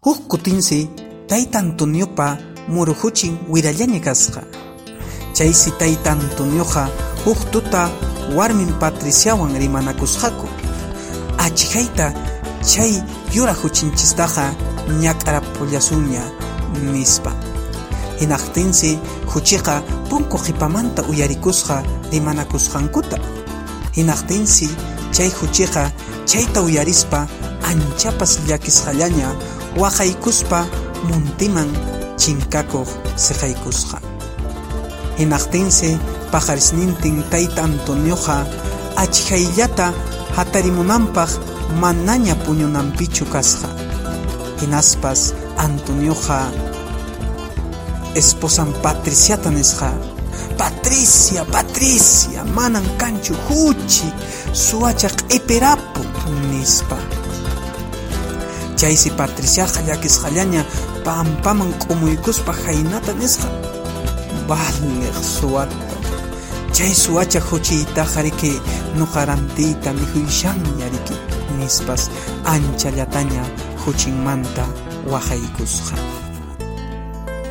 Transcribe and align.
Huk 0.00 0.28
kutinsi 0.28 0.88
tayta 1.28 1.58
Antoniopa 1.58 2.38
muru 2.68 2.94
huchin 2.94 3.36
wirallaña 3.52 4.00
kasqa. 4.00 4.40
Chaysi 5.34 5.70
tayta 5.78 6.12
Antonioqa 6.12 6.88
huk 7.26 7.50
tuta 7.52 7.90
warmin 8.34 8.72
Patriciawan 8.80 9.52
rimanakusqaku. 9.60 10.48
Achikayta 11.36 12.14
chay 12.64 13.02
yura 13.34 13.52
huchinchistaqa 13.52 14.44
ñak'arapullasunña 15.02 16.24
nispa. 16.92 17.32
Hinaqtinsi 18.20 18.98
huchiqa 19.34 19.82
punku 20.08 20.38
qhipamanta 20.38 21.02
uyarikusqa 21.10 21.82
rimanakusqankuta. 22.12 23.18
Hinaqtinsi 23.96 24.68
chay 25.12 25.28
huchiqa 25.28 25.92
chayta 26.24 26.62
uyarispa 26.62 27.28
anchapas 27.62 28.40
llakisqallaña 28.46 29.28
waqaykuspa 29.76 30.66
muntiman 31.08 31.70
chinkakuq 32.20 32.88
siqaykusqa. 33.16 33.98
Hinaqtinsi 35.18 35.98
pajarisnintin 36.32 37.22
tayta 37.30 37.64
Antonioqa 37.64 38.46
achikayllata 38.96 39.92
hatarimunanpaq 40.36 41.30
manaña 41.80 42.34
puñunanpichu 42.44 43.24
kasqa. 43.32 43.68
Hinaspas 44.60 45.34
Antonioqa 45.56 46.38
esposan 48.14 48.72
Patriciata 48.82 49.50
nisqa 49.50 49.92
Patricia, 50.60 51.44
Patricia, 51.44 52.44
manan 52.44 52.84
kanchu 52.98 53.34
huchi, 53.48 54.12
suacha 54.52 55.08
q'ipirapu 55.08 56.04
nispa. 56.50 57.19
Chaysi 58.80 59.10
Patriciaqa 59.12 59.84
llakisqallaña 59.84 60.64
pampaman 61.04 61.68
k'umuykuspa 61.80 62.52
haynata 62.64 63.12
nisqa. 63.12 63.48
Valiq 64.48 65.16
suwata. 65.20 65.76
Chay 66.72 66.94
suwacha 67.02 67.40
huchiytaqa 67.44 68.22
riki 68.24 68.52
nuqarantiyta 68.96 69.92
mikhuyllaña 69.92 70.86
riki 70.94 71.16
nispas 71.58 72.08
ancha 72.54 72.88
llataña 72.96 73.44
huchinmanta 73.84 74.64
waqaykusqa. 75.12 76.29